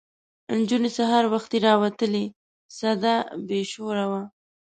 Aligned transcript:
نجونې 0.59 0.89
سهار 0.97 1.23
وختي 1.33 1.57
راوتلې 1.67 2.25
سده 2.79 3.15
بې 3.47 3.61
شوره 3.71 4.05
وه. 4.11 4.21